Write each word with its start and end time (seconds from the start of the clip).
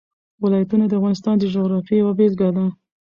ولایتونه 0.43 0.85
د 0.87 0.91
افغانستان 0.99 1.35
د 1.39 1.43
جغرافیې 1.53 1.95
یوه 2.01 2.13
بېلګه 2.17 2.49
ده. 2.55 2.65